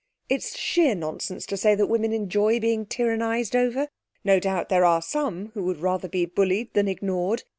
[0.29, 3.87] It is sheer nonsense to say that women enjoy being tyrannised over.
[4.23, 7.43] No doubt there are some who would rather be bullied than ignored.